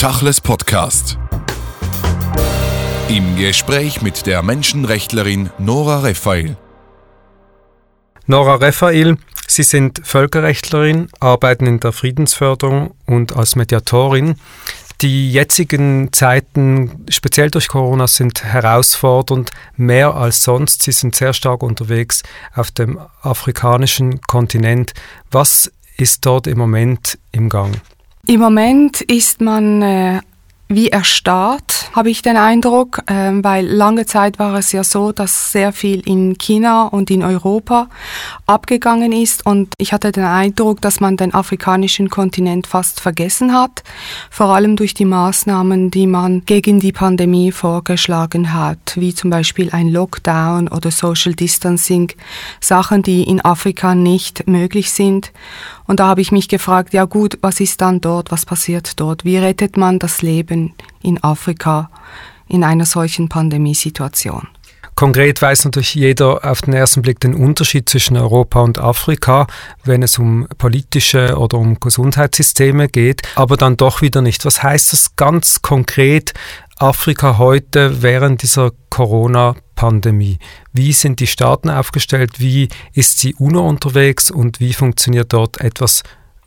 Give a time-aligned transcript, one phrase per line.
[0.00, 1.18] Tachles Podcast.
[3.10, 6.56] Im Gespräch mit der Menschenrechtlerin Nora Raphael.
[8.24, 14.36] Nora Raphael, Sie sind Völkerrechtlerin, arbeiten in der Friedensförderung und als Mediatorin.
[15.02, 20.82] Die jetzigen Zeiten, speziell durch Corona, sind herausfordernd, mehr als sonst.
[20.82, 22.22] Sie sind sehr stark unterwegs
[22.54, 24.94] auf dem afrikanischen Kontinent.
[25.30, 27.82] Was ist dort im Moment im Gang?
[28.26, 30.20] Im Moment ist man äh,
[30.68, 35.50] wie erstarrt, habe ich den Eindruck, äh, weil lange Zeit war es ja so, dass
[35.50, 37.88] sehr viel in China und in Europa
[38.50, 43.84] abgegangen ist und ich hatte den Eindruck, dass man den afrikanischen Kontinent fast vergessen hat,
[44.28, 49.70] vor allem durch die Maßnahmen, die man gegen die Pandemie vorgeschlagen hat, wie zum Beispiel
[49.70, 52.12] ein Lockdown oder Social Distancing,
[52.60, 55.32] Sachen, die in Afrika nicht möglich sind.
[55.86, 59.24] Und da habe ich mich gefragt, ja gut, was ist dann dort, was passiert dort,
[59.24, 61.88] wie rettet man das Leben in Afrika
[62.48, 64.48] in einer solchen Pandemiesituation.
[65.00, 69.46] Konkret weiß natürlich jeder auf den ersten Blick den Unterschied zwischen Europa und Afrika,
[69.82, 74.44] wenn es um politische oder um Gesundheitssysteme geht, aber dann doch wieder nicht.
[74.44, 76.34] Was heißt das ganz konkret
[76.76, 80.38] Afrika heute während dieser Corona-Pandemie?
[80.74, 82.32] Wie sind die Staaten aufgestellt?
[82.38, 86.02] Wie ist die UNO unterwegs und wie funktioniert dort etwas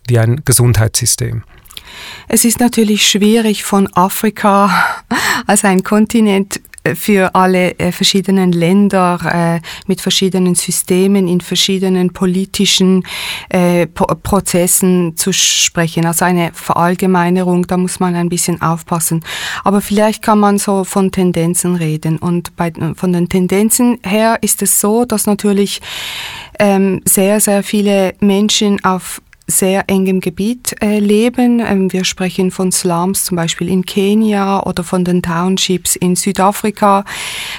[0.06, 1.42] wie ein Gesundheitssystem?
[2.28, 5.02] Es ist natürlich schwierig von Afrika
[5.48, 6.60] als ein Kontinent
[6.94, 13.04] für alle äh, verschiedenen Länder äh, mit verschiedenen Systemen in verschiedenen politischen
[13.48, 16.04] äh, Prozessen zu sprechen.
[16.04, 19.24] Also eine Verallgemeinerung, da muss man ein bisschen aufpassen.
[19.64, 22.18] Aber vielleicht kann man so von Tendenzen reden.
[22.18, 25.80] Und bei, von den Tendenzen her ist es so, dass natürlich
[26.58, 31.60] ähm, sehr, sehr viele Menschen auf sehr engem Gebiet äh, leben.
[31.60, 37.04] Ähm, wir sprechen von Slums zum Beispiel in Kenia oder von den Townships in Südafrika,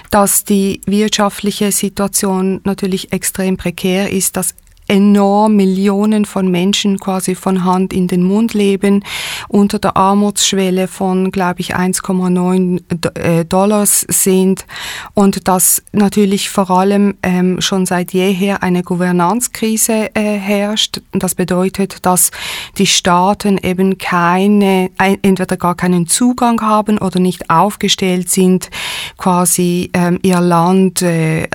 [0.10, 4.56] dass die wirtschaftliche Situation natürlich extrem prekär ist, dass
[4.88, 9.04] enorm Millionen von Menschen quasi von Hand in den Mund leben,
[9.48, 12.82] unter der Armutsschwelle von, glaube ich, 1,9
[13.18, 14.66] äh, Dollars sind
[15.14, 21.02] und dass natürlich vor allem ähm, schon seit jeher eine Gouvernanzkrise äh, herrscht.
[21.14, 22.32] Das bedeutet, dass
[22.78, 28.70] die Staaten eben keine, entweder gar keinen Zugang haben oder nicht aufgestellt sind,
[29.18, 31.48] quasi ähm, ihr Land äh,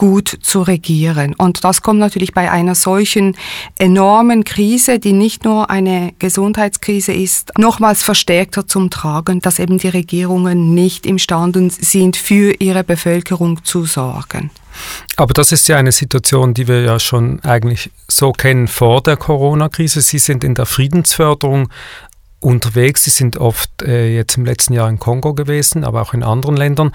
[0.00, 1.34] gut zu regieren.
[1.34, 3.36] Und das kommt natürlich bei einer solchen
[3.78, 9.90] enormen Krise, die nicht nur eine Gesundheitskrise ist, nochmals verstärkter zum Tragen, dass eben die
[9.90, 14.50] Regierungen nicht imstande sind, für ihre Bevölkerung zu sorgen.
[15.16, 19.18] Aber das ist ja eine Situation, die wir ja schon eigentlich so kennen vor der
[19.18, 20.00] Corona-Krise.
[20.00, 21.68] Sie sind in der Friedensförderung
[22.38, 23.04] unterwegs.
[23.04, 26.56] Sie sind oft äh, jetzt im letzten Jahr in Kongo gewesen, aber auch in anderen
[26.56, 26.92] Ländern.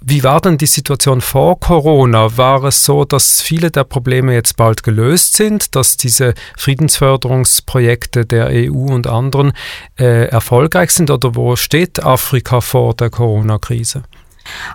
[0.00, 2.36] Wie war denn die Situation vor Corona?
[2.36, 8.46] War es so, dass viele der Probleme jetzt bald gelöst sind, dass diese Friedensförderungsprojekte der
[8.46, 9.52] EU und anderen
[9.98, 14.04] äh, erfolgreich sind oder wo steht Afrika vor der Corona-Krise?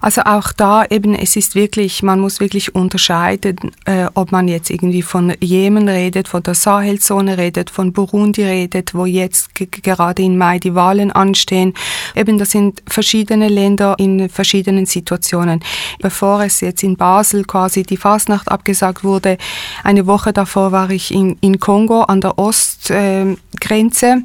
[0.02, 4.70] Also auch da eben, es ist wirklich, man muss wirklich unterscheiden, äh, ob man jetzt
[4.70, 10.38] irgendwie von Jemen redet, von der Sahelzone redet, von Burundi redet, wo jetzt gerade im
[10.38, 11.74] Mai die Wahlen anstehen.
[12.16, 15.64] Eben, das sind verschiedene Länder in verschiedenen Situationen.
[16.02, 19.38] Bevor es jetzt in Basel quasi die Fastnacht abgesagt wurde,
[19.84, 24.06] eine Woche davor war ich in, in Kongo an der Ostgrenze.
[24.06, 24.22] Äh,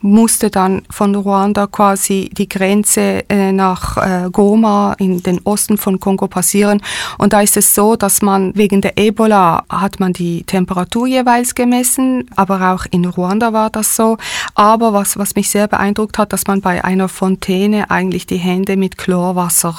[0.00, 5.98] musste dann von Ruanda quasi die Grenze äh, nach äh, Goma in den Osten von
[5.98, 6.80] Kongo passieren.
[7.18, 11.54] Und da ist es so, dass man wegen der Ebola hat man die Temperatur jeweils
[11.54, 14.18] gemessen, aber auch in Ruanda war das so.
[14.54, 18.76] Aber was, was mich sehr beeindruckt hat, dass man bei einer Fontäne eigentlich die Hände
[18.76, 19.74] mit Chlorwasser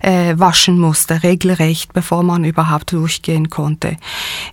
[0.00, 3.96] äh, waschen musste, regelrecht, bevor man überhaupt durchgehen konnte.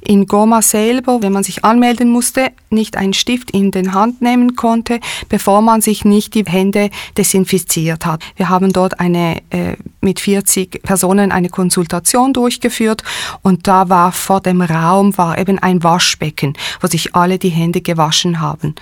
[0.02, 4.56] In Goma selber, wenn man sich anmelden musste, nicht einen Stift in den Hand nehmen
[4.56, 5.00] konnte,
[5.30, 8.22] bevor man sich nicht die Hände desinfiziert hat.
[8.36, 13.04] Wir haben dort eine, äh, mit 40 Personen eine Konsultation durchgeführt
[13.42, 17.82] und da war vor dem Raum war eben ein Waschbecken, wo sich alle die Hände
[17.82, 18.76] gewaschen haben.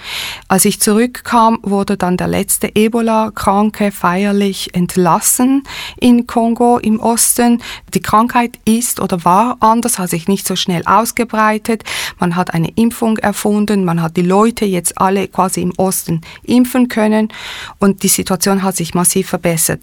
[0.48, 5.64] Als ich zurückkam, wurde dann der letzte Ebola-Kranke feierlich entlassen
[5.98, 7.62] in Kongo im Osten.
[7.94, 11.84] Die Krankheit ist oder war anders, hat sich nicht so schnell ausgebreitet.
[12.20, 16.88] Man hat eine Impfung erfunden, man hat die Leute jetzt alle quasi im Osten impfen
[16.88, 17.30] können
[17.80, 19.82] und die Situation hat sich massiv verbessert.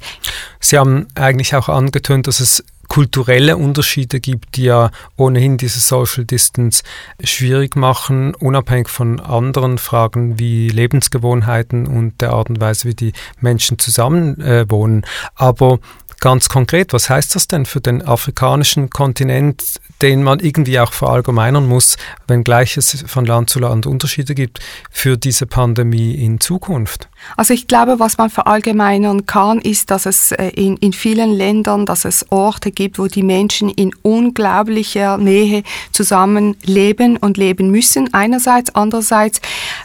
[0.60, 6.24] Sie haben eigentlich auch angetönt, dass es kulturelle Unterschiede gibt, die ja ohnehin diese Social
[6.24, 6.82] Distance
[7.22, 13.12] schwierig machen, unabhängig von anderen Fragen wie Lebensgewohnheiten und der Art und Weise, wie die
[13.40, 15.02] Menschen zusammenwohnen.
[15.02, 15.78] Äh, Aber
[16.20, 21.66] ganz konkret, was heißt das denn für den afrikanischen Kontinent, den man irgendwie auch verallgemeinern
[21.66, 21.96] muss,
[22.26, 24.60] wenngleich es von Land zu Land Unterschiede gibt,
[24.90, 27.08] für diese Pandemie in Zukunft?
[27.36, 31.86] Also ich glaube, was man verallgemeinern kann, ist, dass es äh, in, in vielen Ländern,
[31.86, 35.62] dass es Orte gibt, wo die Menschen in unglaublicher Nähe
[35.92, 38.12] zusammen leben und leben müssen.
[38.14, 39.40] Einerseits, andererseits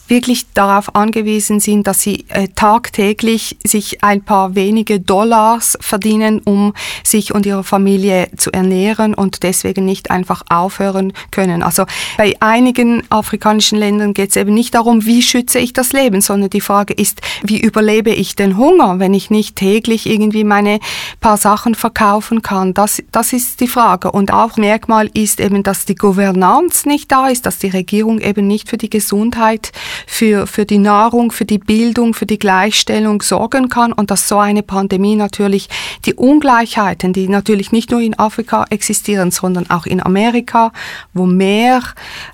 [0.07, 6.73] wirklich darauf angewiesen sind, dass sie äh, tagtäglich sich ein paar wenige Dollars verdienen, um
[7.03, 11.61] sich und ihre Familie zu ernähren und deswegen nicht einfach aufhören können.
[11.61, 11.85] Also
[12.17, 16.49] bei einigen afrikanischen Ländern geht es eben nicht darum, wie schütze ich das Leben, sondern
[16.49, 20.79] die Frage ist, wie überlebe ich den Hunger, wenn ich nicht täglich irgendwie meine
[21.19, 22.73] paar Sachen verkaufen kann?
[22.73, 24.11] Das, das ist die Frage.
[24.11, 28.47] Und auch Merkmal ist eben, dass die Gouvernance nicht da ist, dass die Regierung eben
[28.47, 29.71] nicht für die Gesundheit,
[30.07, 34.39] für, für die Nahrung, für die Bildung, für die Gleichstellung sorgen kann und dass so
[34.39, 35.69] eine Pandemie natürlich
[36.05, 40.71] die Ungleichheiten, die natürlich nicht nur in Afrika existieren, sondern auch in Amerika,
[41.13, 41.81] wo mehr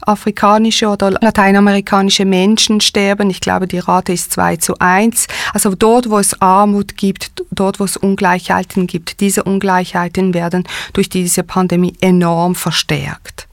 [0.02, 3.30] afrikanische oder lateinamerikanische Menschen sterben.
[3.30, 5.28] Ich glaube, die Rate ist 2 zu 1.
[5.54, 10.64] Also dort, wo es Armut gibt, dort, wo es Ungleichheiten gibt, diese Ungleichheiten werden
[10.94, 13.47] durch diese Pandemie enorm verstärkt.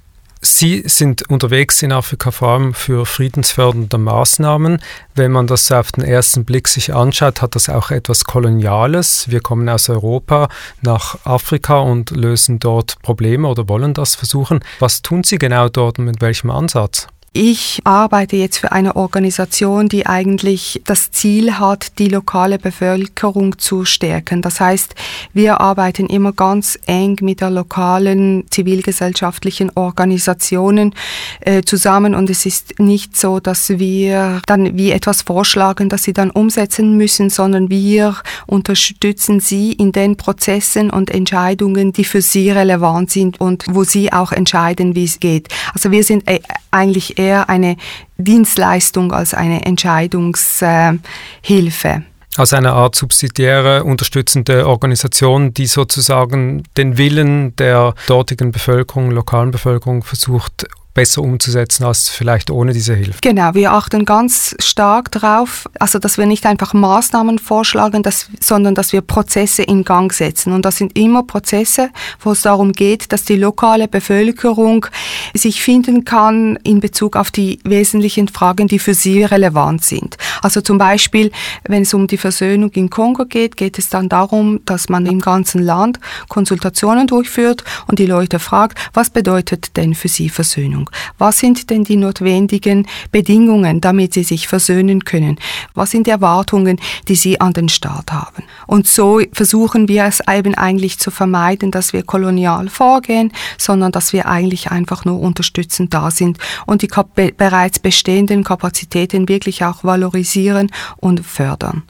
[0.46, 4.78] Sie sind unterwegs in Afrika vor allem für friedensfördernde Maßnahmen.
[5.14, 9.30] Wenn man das auf den ersten Blick sich anschaut, hat das auch etwas Koloniales.
[9.30, 10.50] Wir kommen aus Europa
[10.82, 14.60] nach Afrika und lösen dort Probleme oder wollen das versuchen.
[14.80, 17.06] Was tun Sie genau dort und mit welchem Ansatz?
[17.36, 23.84] Ich arbeite jetzt für eine Organisation, die eigentlich das Ziel hat, die lokale Bevölkerung zu
[23.84, 24.40] stärken.
[24.40, 24.94] Das heißt,
[25.32, 30.94] wir arbeiten immer ganz eng mit der lokalen zivilgesellschaftlichen Organisationen
[31.40, 36.12] äh, zusammen und es ist nicht so, dass wir dann wie etwas vorschlagen, das sie
[36.12, 38.14] dann umsetzen müssen, sondern wir
[38.46, 44.12] unterstützen sie in den Prozessen und Entscheidungen, die für sie relevant sind und wo sie
[44.12, 45.48] auch entscheiden, wie es geht.
[45.72, 46.38] Also wir sind äh,
[46.70, 47.76] eigentlich eher eine
[48.18, 52.02] Dienstleistung als eine Entscheidungshilfe.
[52.36, 60.02] Als eine Art subsidiäre, unterstützende Organisation, die sozusagen den Willen der dortigen Bevölkerung, lokalen Bevölkerung
[60.02, 63.18] versucht besser umzusetzen als vielleicht ohne diese Hilfe.
[63.20, 68.76] Genau, wir achten ganz stark darauf, also dass wir nicht einfach Maßnahmen vorschlagen, dass, sondern
[68.76, 70.52] dass wir Prozesse in Gang setzen.
[70.52, 74.86] Und das sind immer Prozesse, wo es darum geht, dass die lokale Bevölkerung
[75.34, 80.16] sich finden kann in Bezug auf die wesentlichen Fragen, die für sie relevant sind.
[80.42, 81.32] Also zum Beispiel,
[81.64, 85.20] wenn es um die Versöhnung in Kongo geht, geht es dann darum, dass man im
[85.20, 85.98] ganzen Land
[86.28, 90.83] Konsultationen durchführt und die Leute fragt, was bedeutet denn für sie Versöhnung?
[90.84, 90.90] Beziehung.
[91.18, 95.38] Was sind denn die notwendigen Bedingungen, damit sie sich versöhnen können?
[95.74, 96.78] Was sind die Erwartungen,
[97.08, 98.44] die sie an den Staat haben?
[98.66, 104.12] Und so versuchen wir es eben eigentlich zu vermeiden, dass wir kolonial vorgehen, sondern dass
[104.12, 106.90] wir eigentlich einfach nur unterstützend da sind und die
[107.36, 111.82] bereits bestehenden Kapazitäten wirklich auch valorisieren und fördern.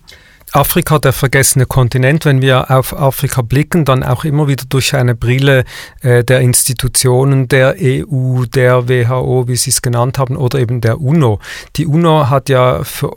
[0.55, 5.17] Afrika, der vergessene Kontinent, wenn wir auf Afrika blicken, dann auch immer wieder durch eine
[5.17, 5.65] Brille
[6.03, 11.01] äh, der Institutionen der EU, der WHO, wie Sie es genannt haben, oder eben der
[11.01, 11.41] UNO.
[11.75, 13.17] Die UNO hat ja für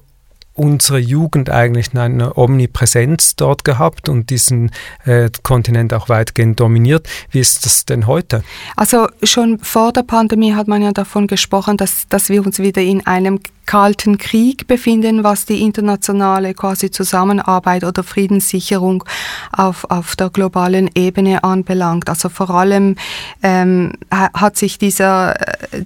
[0.57, 4.71] unsere Jugend eigentlich eine Omnipräsenz dort gehabt und diesen
[5.05, 7.07] äh, Kontinent auch weitgehend dominiert.
[7.31, 8.43] Wie ist das denn heute?
[8.75, 12.81] Also schon vor der Pandemie hat man ja davon gesprochen, dass, dass wir uns wieder
[12.81, 19.03] in einem Kalten Krieg befinden, was die internationale quasi Zusammenarbeit oder Friedenssicherung
[19.51, 22.09] auf, auf der globalen Ebene anbelangt.
[22.09, 22.95] Also vor allem
[23.43, 25.35] ähm, hat sich dieser,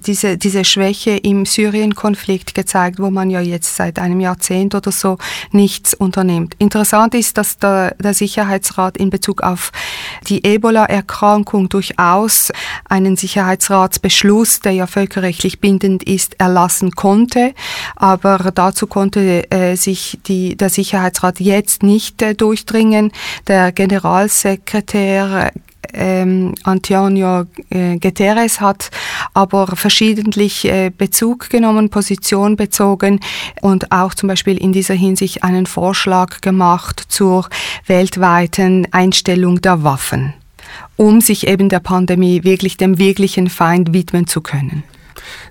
[0.06, 5.18] diese, diese Schwäche im Syrien-Konflikt gezeigt, wo man ja jetzt seit einem Jahrzehnt oder so
[5.50, 6.54] nichts unternimmt.
[6.58, 9.72] Interessant ist, dass der, der Sicherheitsrat in Bezug auf
[10.28, 12.52] die Ebola-Erkrankung durchaus
[12.88, 17.54] einen Sicherheitsratsbeschluss, der ja völkerrechtlich bindend ist, erlassen konnte.
[17.96, 23.12] Aber dazu konnte äh, sich die, der Sicherheitsrat jetzt nicht äh, durchdringen.
[23.48, 25.52] Der Generalsekretär
[25.92, 28.90] ähm, Antonio äh, Guterres hat
[29.34, 33.20] aber verschiedentlich äh, Bezug genommen, Position bezogen
[33.60, 37.48] und auch zum Beispiel in dieser Hinsicht einen Vorschlag gemacht zur
[37.86, 40.34] weltweiten Einstellung der Waffen,
[40.96, 44.84] um sich eben der Pandemie wirklich dem wirklichen Feind widmen zu können.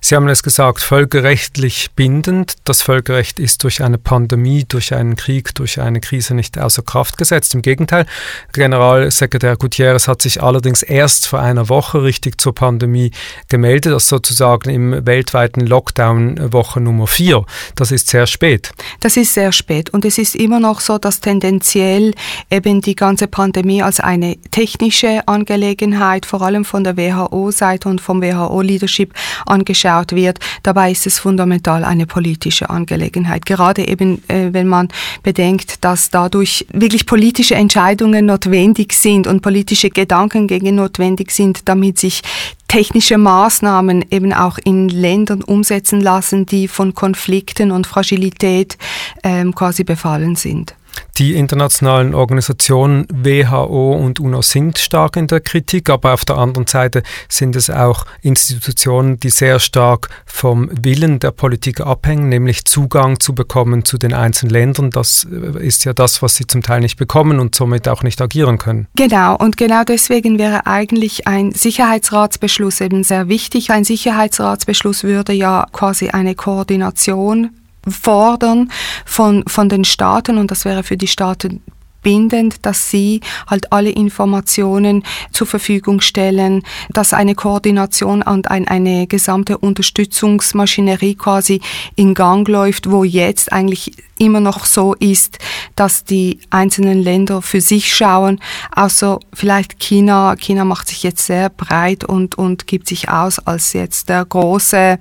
[0.02, 2.56] Sie haben es gesagt, völkerrechtlich bindend.
[2.64, 7.18] Das Völkerrecht ist durch eine Pandemie, durch einen Krieg, durch eine Krise nicht außer Kraft
[7.18, 7.54] gesetzt.
[7.54, 8.06] Im Gegenteil,
[8.54, 13.12] Generalsekretär Gutierrez hat sich allerdings erst vor einer Woche richtig zur Pandemie
[13.48, 17.46] gemeldet, das sozusagen im weltweiten Lockdown Woche Nummer vier.
[17.76, 18.72] Das ist sehr spät.
[19.00, 22.14] Das ist sehr spät und es ist immer noch so, dass tendenziell
[22.50, 28.22] eben die ganze Pandemie als eine technische Angelegenheit, vor allem von der WHO-Seite und vom
[28.22, 29.14] WHO-Leadership
[29.52, 30.40] angeschaut wird.
[30.64, 33.46] Dabei ist es fundamental eine politische Angelegenheit.
[33.46, 34.88] Gerade eben, äh, wenn man
[35.22, 42.22] bedenkt, dass dadurch wirklich politische Entscheidungen notwendig sind und politische Gedankengänge notwendig sind, damit sich
[42.68, 48.78] technische Maßnahmen eben auch in Ländern umsetzen lassen, die von Konflikten und Fragilität
[49.24, 50.74] ähm, quasi befallen sind.
[51.18, 56.68] Die internationalen Organisationen WHO und UNO sind stark in der Kritik, aber auf der anderen
[56.68, 63.20] Seite sind es auch Institutionen, die sehr stark vom Willen der Politik abhängen, nämlich Zugang
[63.20, 64.90] zu bekommen zu den einzelnen Ländern.
[64.90, 68.22] Das äh, ist ja das, was sie zum Teil nicht bekommen und somit auch nicht
[68.22, 68.88] agieren können.
[68.96, 73.70] Genau, und genau deswegen wäre eigentlich ein Sicherheitsratsbeschluss eben sehr wichtig.
[73.70, 77.52] Ein Sicherheitsratsbeschluss würde ja quasi eine Koordination
[77.88, 78.72] fordern
[79.06, 81.62] von, von den Staaten und das wäre für die Staaten
[82.02, 89.08] bindend, dass sie halt alle Informationen zur Verfügung stellen, dass eine Koordination und ein, eine
[89.08, 91.62] gesamte Unterstützungsmaschinerie quasi
[91.96, 95.40] in Gang läuft, wo jetzt eigentlich immer noch so ist,
[95.76, 98.40] dass die einzelnen Länder für sich schauen,
[98.76, 100.36] außer vielleicht China.
[100.38, 105.00] China macht sich jetzt sehr breit und, und gibt sich aus als jetzt der große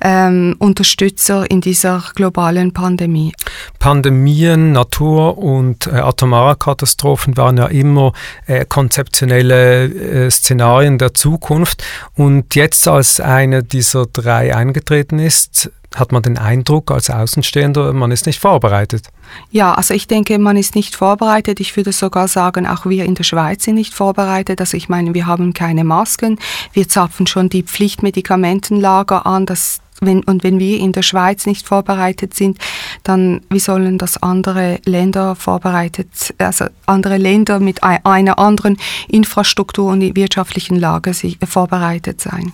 [0.00, 3.32] ähm, Unterstützer in dieser globalen Pandemie.
[3.78, 8.12] Pandemien, Natur- und äh, atomare Katastrophen waren ja immer
[8.46, 11.82] äh, konzeptionelle äh, Szenarien der Zukunft.
[12.14, 18.10] Und jetzt, als eine dieser drei eingetreten ist, hat man den Eindruck als Außenstehender, man
[18.10, 19.08] ist nicht vorbereitet.
[19.50, 21.58] Ja, also ich denke, man ist nicht vorbereitet.
[21.58, 24.60] Ich würde sogar sagen, auch wir in der Schweiz sind nicht vorbereitet.
[24.60, 26.38] Also ich meine, wir haben keine Masken.
[26.72, 29.46] Wir zapfen schon die Pflichtmedikamentenlager an.
[29.46, 32.58] Das wenn, und wenn wir in der Schweiz nicht vorbereitet sind,
[33.02, 38.76] dann wie sollen das andere Länder vorbereitet, also andere Länder mit einer anderen
[39.08, 41.12] Infrastruktur und wirtschaftlichen Lage
[41.46, 42.52] vorbereitet sein?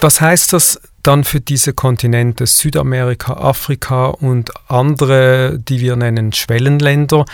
[0.00, 7.24] Was heißt das dann für diese Kontinente Südamerika, Afrika und andere, die wir nennen Schwellenländer,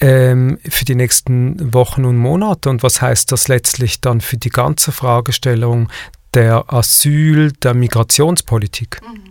[0.00, 2.68] ähm, für die nächsten Wochen und Monate?
[2.68, 5.88] Und was heißt das letztlich dann für die ganze Fragestellung
[6.34, 9.00] der Asyl, der Migrationspolitik?
[9.02, 9.28] Mhm.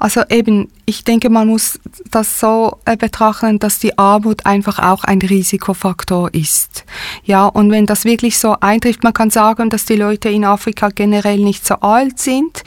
[0.00, 1.78] Also eben, ich denke, man muss
[2.10, 6.86] das so äh, betrachten, dass die Armut einfach auch ein Risikofaktor ist.
[7.24, 10.88] Ja, und wenn das wirklich so eintrifft, man kann sagen, dass die Leute in Afrika
[10.88, 12.62] generell nicht so alt sind,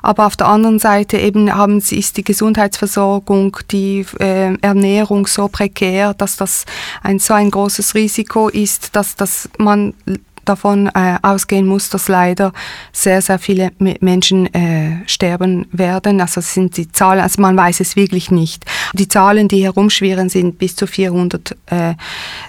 [0.00, 5.48] aber auf der anderen Seite eben haben sie, ist die Gesundheitsversorgung, die äh, Ernährung so
[5.48, 6.66] prekär, dass das
[7.02, 9.92] ein so ein großes Risiko ist, dass, dass man
[10.48, 12.52] davon äh, ausgehen muss, dass leider
[12.92, 16.20] sehr, sehr viele Menschen äh, sterben werden.
[16.20, 18.64] Also sind die Zahlen, also man weiß es wirklich nicht.
[18.94, 21.90] Die Zahlen, die herumschwirren, sind bis zu 400 äh,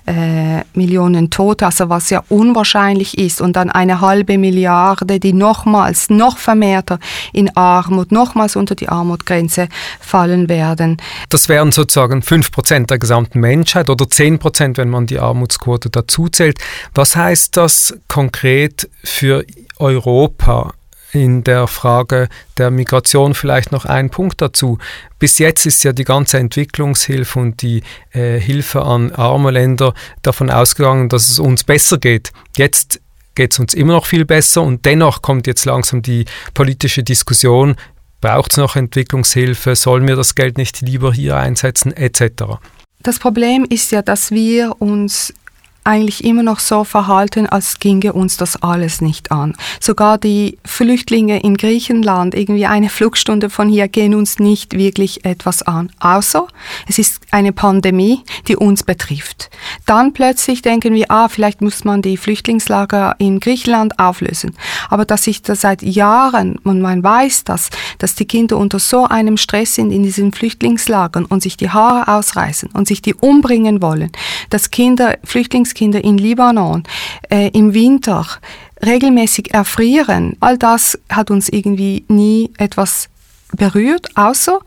[0.06, 3.42] äh, Millionen Tote, also was ja unwahrscheinlich ist.
[3.42, 7.00] Und dann eine halbe Milliarde, die nochmals, noch vermehrter
[7.34, 9.68] in Armut, nochmals unter die Armutgrenze
[10.00, 10.98] fallen werden.
[11.30, 15.90] Das wären sozusagen 5 Prozent der gesamten Menschheit oder 10 Prozent, wenn man die Armutsquote
[15.90, 16.60] dazu zählt.
[16.94, 19.46] Was heißt das konkret für
[19.78, 20.74] Europa
[21.12, 22.28] in der Frage
[22.58, 24.78] der Migration vielleicht noch ein Punkt dazu.
[25.20, 30.50] Bis jetzt ist ja die ganze Entwicklungshilfe und die äh, Hilfe an arme Länder davon
[30.50, 32.32] ausgegangen, dass es uns besser geht.
[32.58, 33.02] Jetzt
[33.36, 37.76] geht es uns immer noch viel besser und dennoch kommt jetzt langsam die politische Diskussion,
[38.20, 42.58] braucht es noch Entwicklungshilfe, sollen wir das Geld nicht lieber hier einsetzen, etc.
[43.04, 45.34] Das Problem ist ja, dass wir uns
[45.88, 49.56] eigentlich immer noch so verhalten, als ginge uns das alles nicht an.
[49.80, 55.64] Sogar die Flüchtlinge in Griechenland, irgendwie eine Flugstunde von hier, gehen uns nicht wirklich etwas
[55.64, 55.92] an.
[56.00, 56.48] Außer
[56.88, 59.50] es ist eine Pandemie, die uns betrifft.
[59.88, 64.56] Dann plötzlich denken wir, ah, vielleicht muss man die Flüchtlingslager in Griechenland auflösen.
[64.90, 69.06] Aber dass sich das seit Jahren, und man weiß das, dass die Kinder unter so
[69.06, 73.82] einem Stress sind in diesen Flüchtlingslagern und sich die Haare ausreißen und sich die umbringen
[73.82, 74.12] wollen,
[74.52, 76.84] dass Kinder, Flüchtlingskinder Kinder in Libanon
[77.30, 78.26] äh, im Winter
[78.86, 83.08] regelmäßig erfrieren, all das hat uns irgendwie nie etwas
[83.56, 84.60] berührt, außer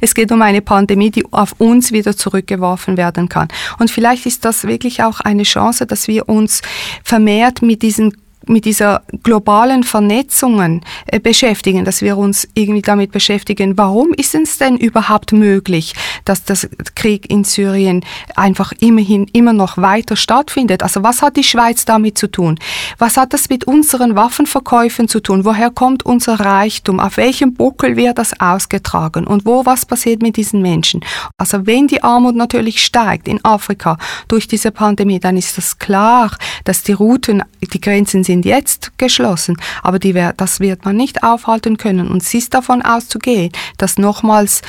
[0.00, 3.48] es geht um eine Pandemie, die auf uns wieder zurückgeworfen werden kann.
[3.78, 6.62] Und vielleicht ist das wirklich auch eine Chance, dass wir uns
[7.02, 13.76] vermehrt mit diesen mit dieser globalen Vernetzungen äh, beschäftigen, dass wir uns irgendwie damit beschäftigen,
[13.78, 18.04] warum ist es denn überhaupt möglich, dass das Krieg in Syrien
[18.36, 20.82] einfach immerhin immer noch weiter stattfindet?
[20.82, 22.58] Also was hat die Schweiz damit zu tun?
[22.98, 25.44] Was hat das mit unseren Waffenverkäufen zu tun?
[25.44, 27.00] Woher kommt unser Reichtum?
[27.00, 29.26] Auf welchem Buckel wird das ausgetragen?
[29.26, 31.04] Und wo was passiert mit diesen Menschen?
[31.38, 33.98] Also wenn die Armut natürlich steigt in Afrika
[34.28, 36.30] durch diese Pandemie, dann ist das klar,
[36.64, 41.76] dass die Routen, die Grenzen sind jetzt geschlossen, aber die, das wird man nicht aufhalten
[41.76, 42.08] können.
[42.08, 44.62] Und es ist davon auszugehen, dass nochmals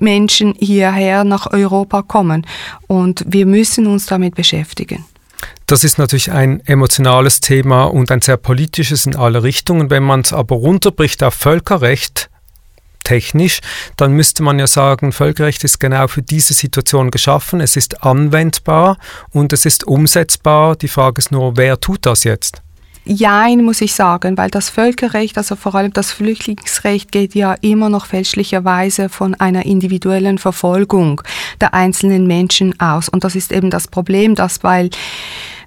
[0.00, 2.46] Menschen hierher nach Europa kommen.
[2.86, 5.04] Und wir müssen uns damit beschäftigen.
[5.66, 9.88] Das ist natürlich ein emotionales Thema und ein sehr politisches in alle Richtungen.
[9.88, 12.28] Wenn man es aber runterbricht auf Völkerrecht,
[13.04, 13.60] technisch,
[13.96, 18.98] dann müsste man ja sagen, Völkerrecht ist genau für diese Situation geschaffen, es ist anwendbar
[19.30, 20.74] und es ist umsetzbar.
[20.76, 22.62] Die Frage ist nur, wer tut das jetzt?
[23.06, 27.90] Jein, muss ich sagen, weil das Völkerrecht, also vor allem das Flüchtlingsrecht, geht ja immer
[27.90, 31.20] noch fälschlicherweise von einer individuellen Verfolgung
[31.60, 33.10] der einzelnen Menschen aus.
[33.10, 34.88] Und das ist eben das Problem, dass weil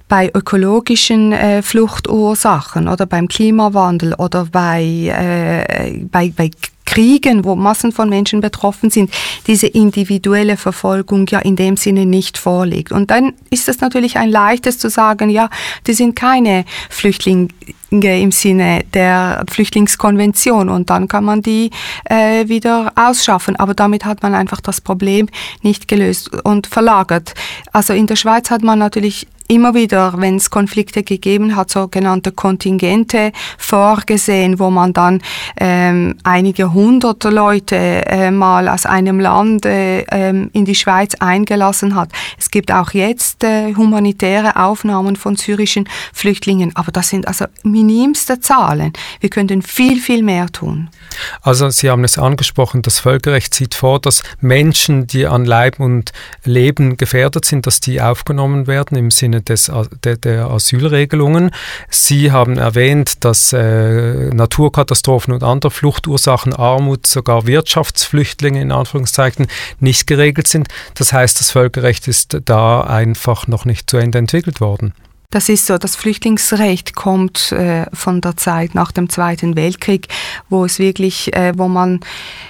[0.09, 6.49] bei ökologischen äh, Fluchtursachen oder beim Klimawandel oder bei, äh, bei, bei
[6.87, 9.11] Kriegen, wo Massen von Menschen betroffen sind,
[9.45, 12.91] diese individuelle Verfolgung ja in dem Sinne nicht vorliegt.
[12.91, 15.49] Und dann ist es natürlich ein leichtes zu sagen, ja,
[15.85, 17.49] die sind keine Flüchtlinge
[17.89, 21.71] im Sinne der Flüchtlingskonvention und dann kann man die
[22.05, 23.55] äh, wieder ausschaffen.
[23.55, 25.27] Aber damit hat man einfach das Problem
[25.61, 27.33] nicht gelöst und verlagert.
[27.71, 32.31] Also in der Schweiz hat man natürlich immer wieder, wenn es Konflikte gegeben hat, sogenannte
[32.31, 35.21] Kontingente vorgesehen, wo man dann
[35.59, 41.95] ähm, einige hundert Leute äh, mal aus einem Land äh, ähm, in die Schweiz eingelassen
[41.95, 42.09] hat.
[42.37, 47.45] Es gibt auch jetzt äh, humanitäre Aufnahmen von syrischen Flüchtlingen, aber das sind also
[47.83, 48.93] minimste Zahlen.
[49.19, 50.89] Wir könnten viel, viel mehr tun.
[51.41, 56.11] Also Sie haben es angesprochen, das Völkerrecht sieht vor, dass Menschen, die an Leib und
[56.43, 59.71] Leben gefährdet sind, dass die aufgenommen werden im Sinne des,
[60.03, 61.51] der, Asylregelungen.
[61.89, 69.47] Sie haben erwähnt, dass äh, Naturkatastrophen und andere Fluchtursachen, Armut, sogar Wirtschaftsflüchtlinge in Anführungszeichen
[69.79, 70.67] nicht geregelt sind.
[70.95, 74.93] Das heißt, das Völkerrecht ist da einfach noch nicht zu Ende entwickelt worden.
[75.29, 80.07] Das ist so, das Flüchtlingsrecht kommt äh, von der Zeit nach dem Zweiten Weltkrieg,
[80.47, 81.99] wo es wirklich, äh, wo man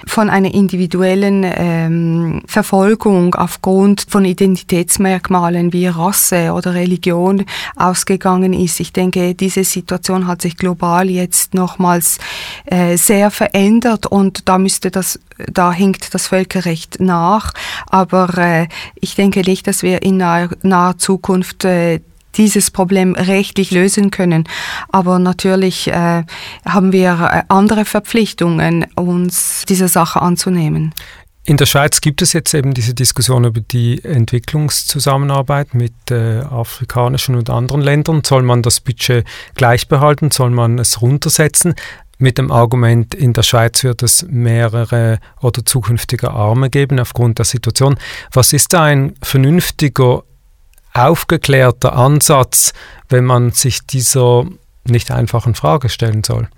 [0.06, 8.78] von einer individuellen ähm, Verfolgung aufgrund von Identitätsmerkmalen wie Rasse oder Religion ausgegangen ist.
[8.78, 12.18] Ich denke, diese Situation hat sich global jetzt nochmals
[12.66, 15.18] äh, sehr verändert und da müsste das
[15.52, 17.52] da hinkt das Völkerrecht nach.
[17.86, 22.00] Aber äh, ich denke nicht, dass wir in naher, naher Zukunft äh,
[22.38, 24.44] dieses Problem rechtlich lösen können.
[24.90, 26.24] Aber natürlich äh,
[26.64, 30.94] haben wir äh, andere Verpflichtungen, uns dieser Sache anzunehmen.
[31.48, 37.36] In der Schweiz gibt es jetzt eben diese Diskussion über die Entwicklungszusammenarbeit mit äh, afrikanischen
[37.36, 38.22] und anderen Ländern.
[38.22, 40.30] Soll man das Budget gleich behalten?
[40.30, 41.74] Soll man es runtersetzen?
[42.18, 47.46] Mit dem Argument, in der Schweiz wird es mehrere oder zukünftige Arme geben aufgrund der
[47.46, 47.96] Situation.
[48.30, 50.24] Was ist da ein vernünftiger
[50.98, 52.72] aufgeklärter Ansatz,
[53.08, 54.44] wenn man sich dieser
[54.84, 56.48] nicht einfachen Frage stellen soll.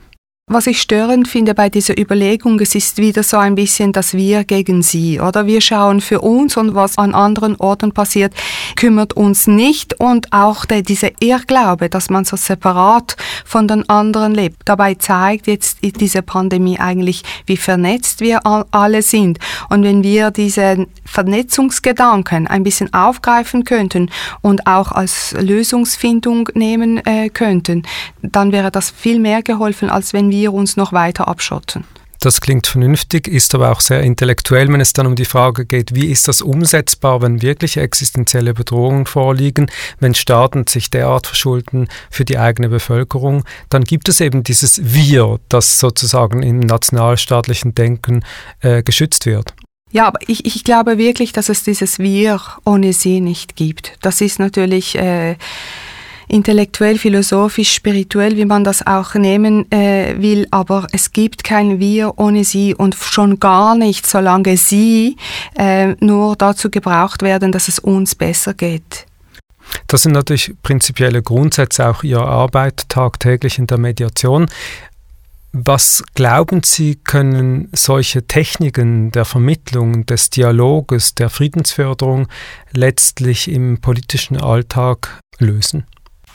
[0.53, 4.43] Was ich störend finde bei dieser Überlegung, es ist wieder so ein bisschen das Wir
[4.43, 5.47] gegen Sie, oder?
[5.47, 8.35] Wir schauen für uns und was an anderen Orten passiert,
[8.75, 14.35] kümmert uns nicht und auch der, dieser Irrglaube, dass man so separat von den anderen
[14.35, 14.57] lebt.
[14.65, 19.39] Dabei zeigt jetzt diese Pandemie eigentlich, wie vernetzt wir alle sind.
[19.69, 24.11] Und wenn wir diesen Vernetzungsgedanken ein bisschen aufgreifen könnten
[24.41, 27.85] und auch als Lösungsfindung nehmen äh, könnten,
[28.21, 31.85] dann wäre das viel mehr geholfen, als wenn wir wir uns noch weiter abschotten.
[32.23, 35.95] Das klingt vernünftig, ist aber auch sehr intellektuell, wenn es dann um die Frage geht,
[35.95, 42.27] wie ist das umsetzbar, wenn wirklich existenzielle Bedrohungen vorliegen, wenn Staaten sich derart verschulden für
[42.27, 48.23] die eigene Bevölkerung, dann gibt es eben dieses Wir, das sozusagen im nationalstaatlichen Denken
[48.61, 49.55] äh, geschützt wird.
[49.91, 53.97] Ja, aber ich, ich glaube wirklich, dass es dieses Wir ohne Sie nicht gibt.
[54.03, 55.37] Das ist natürlich äh,
[56.31, 62.19] intellektuell, philosophisch, spirituell, wie man das auch nehmen äh, will, aber es gibt kein Wir
[62.19, 65.17] ohne sie und schon gar nicht, solange sie
[65.57, 69.07] äh, nur dazu gebraucht werden, dass es uns besser geht.
[69.87, 74.47] Das sind natürlich prinzipielle Grundsätze auch Ihrer Arbeit tagtäglich in der Mediation.
[75.53, 82.29] Was glauben Sie, können solche Techniken der Vermittlung, des Dialoges, der Friedensförderung
[82.73, 85.87] letztlich im politischen Alltag lösen?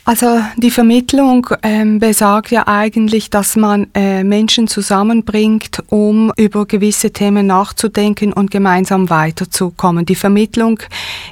[0.07, 7.09] Also die Vermittlung ähm, besagt ja eigentlich, dass man äh, Menschen zusammenbringt, um über gewisse
[7.09, 10.05] Themen nachzudenken und gemeinsam weiterzukommen.
[10.05, 10.79] Die Vermittlung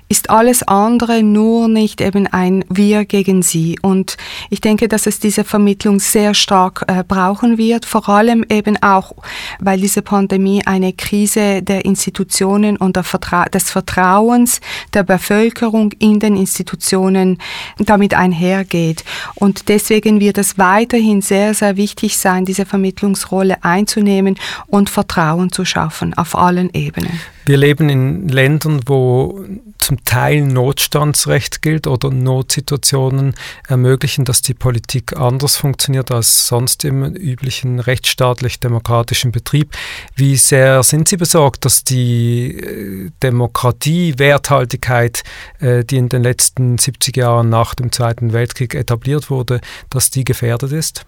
[0.09, 3.77] ist alles andere, nur nicht eben ein Wir gegen Sie.
[3.83, 4.17] Und
[4.49, 9.13] ich denke, dass es diese Vermittlung sehr stark äh, brauchen wird, vor allem eben auch,
[9.59, 14.61] weil diese Pandemie eine Krise der Institutionen und der Vertra des Vertrauens
[14.95, 17.37] der Bevölkerung in den Institutionen
[17.77, 19.03] damit einhergeht geht.
[19.35, 24.35] Und deswegen wird es weiterhin sehr, sehr wichtig sein, diese Vermittlungsrolle einzunehmen
[24.67, 27.19] und Vertrauen zu schaffen auf allen Ebenen.
[27.45, 29.43] Wir leben in Ländern, wo
[29.77, 33.35] zum Teil Notstandsrecht gilt oder Notsituationen
[33.67, 39.75] ermöglichen, dass die Politik anders funktioniert als sonst im üblichen rechtsstaatlich-demokratischen Betrieb.
[40.15, 45.23] Wie sehr sind Sie besorgt, dass die äh, Demokratie, Werthaltigkeit,
[45.59, 50.23] äh, die in den letzten 70 Jahren nach dem Zweiten Weltkrieg etabliert wurde, dass die
[50.23, 51.05] gefährdet ist?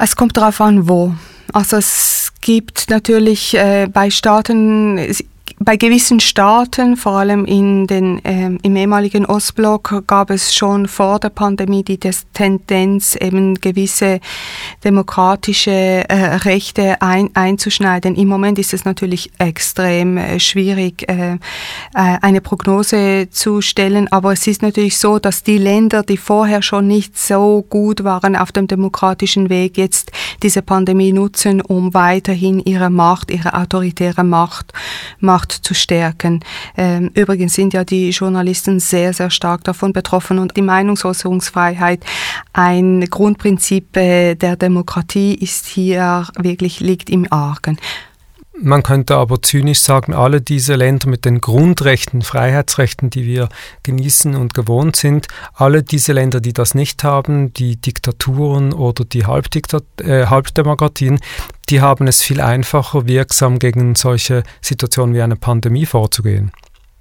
[0.00, 1.14] Es kommt darauf an, wo.
[1.52, 4.98] Also es gibt natürlich äh, bei Staaten
[5.60, 11.18] bei gewissen Staaten, vor allem in den, ähm, im ehemaligen Ostblock, gab es schon vor
[11.18, 14.20] der Pandemie die Tendenz, eben gewisse
[14.84, 18.14] demokratische äh, Rechte ein, einzuschneiden.
[18.14, 21.38] Im Moment ist es natürlich extrem äh, schwierig, äh, äh,
[21.94, 26.86] eine Prognose zu stellen, aber es ist natürlich so, dass die Länder, die vorher schon
[26.86, 32.90] nicht so gut waren auf dem demokratischen Weg, jetzt diese Pandemie nutzen, um weiterhin ihre
[32.90, 34.72] Macht, ihre autoritäre Macht,
[35.18, 36.40] Macht Macht zu stärken.
[36.76, 42.04] Ähm, übrigens sind ja die Journalisten sehr, sehr stark davon betroffen und die Meinungsäußerungsfreiheit,
[42.52, 47.78] ein Grundprinzip äh, der Demokratie, ist hier wirklich liegt im Argen.
[48.60, 53.48] Man könnte aber zynisch sagen, alle diese Länder mit den Grundrechten, Freiheitsrechten, die wir
[53.84, 59.26] genießen und gewohnt sind, alle diese Länder, die das nicht haben, die Diktaturen oder die
[59.26, 61.20] Halbdiktat äh, Halbdemokratien,
[61.68, 66.50] die haben es viel einfacher, wirksam gegen solche Situationen wie eine Pandemie vorzugehen.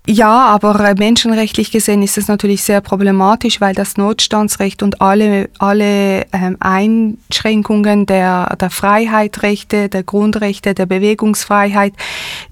[0.10, 5.50] Ja, aber äh, menschenrechtlich gesehen ist es natürlich sehr problematisch, weil das Notstandsrecht und alle,
[5.60, 11.92] alle ähm, Einschränkungen der, der Freiheitrechte, der Grundrechte, der Bewegungsfreiheit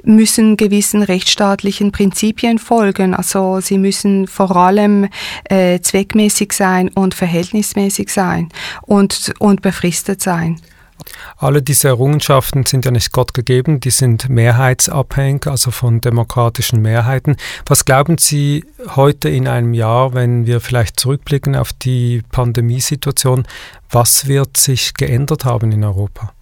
[0.04, 3.14] müssen gewissen rechtsstaatlichen Prinzipien folgen.
[3.14, 5.08] Also sie müssen vor allem
[5.46, 8.50] äh, zweckmäßig sein und verhältnismäßig sein
[8.82, 10.60] und, und befristet sein.
[11.38, 17.36] Alle diese Errungenschaften sind ja nicht Gott gegeben, die sind mehrheitsabhängig, also von demokratischen Mehrheiten.
[17.66, 23.46] Was glauben Sie heute in einem Jahr, wenn wir vielleicht zurückblicken auf die Pandemiesituation,
[23.90, 26.34] was wird sich geändert haben in Europa?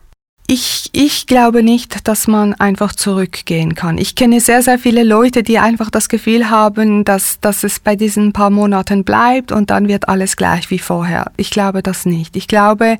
[0.45, 3.97] Ich, ich glaube nicht, dass man einfach zurückgehen kann.
[3.97, 7.95] Ich kenne sehr, sehr viele Leute, die einfach das Gefühl haben, dass, dass es bei
[7.95, 11.31] diesen paar Monaten bleibt und dann wird alles gleich wie vorher.
[11.37, 12.35] Ich glaube das nicht.
[12.35, 12.97] Ich glaube,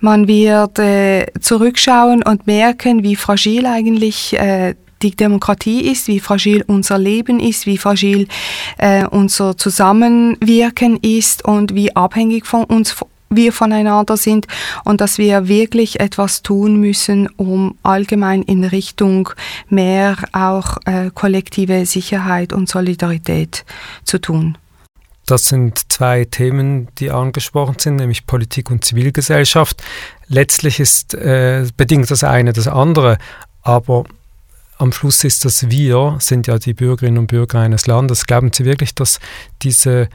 [0.00, 6.64] man wird äh, zurückschauen und merken, wie fragil eigentlich äh, die Demokratie ist, wie fragil
[6.66, 8.28] unser Leben ist, wie fragil
[8.78, 12.94] äh, unser Zusammenwirken ist und wie abhängig von uns
[13.36, 14.46] wir voneinander sind
[14.84, 19.30] und dass wir wirklich etwas tun müssen, um allgemein in Richtung
[19.68, 23.64] mehr auch äh, kollektive Sicherheit und Solidarität
[24.04, 24.58] zu tun.
[25.26, 29.82] Das sind zwei Themen, die angesprochen sind, nämlich Politik und Zivilgesellschaft.
[30.28, 33.16] Letztlich ist äh, bedingt das eine das andere,
[33.62, 34.04] aber
[34.76, 38.26] am Schluss ist das Wir, sind ja die Bürgerinnen und Bürger eines Landes.
[38.26, 39.20] Glauben Sie wirklich, dass
[39.62, 40.08] diese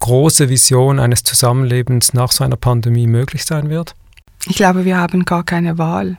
[0.00, 3.94] große Vision eines Zusammenlebens nach so einer Pandemie möglich sein wird?
[4.46, 6.16] Ich glaube, wir haben gar keine Wahl.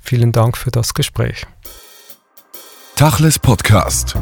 [0.00, 1.46] Vielen Dank für das Gespräch.
[2.94, 4.16] Tachles Podcast.